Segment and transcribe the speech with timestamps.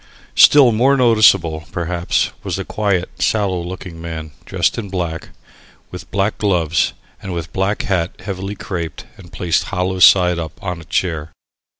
[0.33, 5.29] Still more noticeable, perhaps, was the quiet, sallow looking man dressed in black,
[5.91, 10.53] with black gloves and with black silk hat heavily craped and placed hollow side up
[10.63, 11.31] on a chair.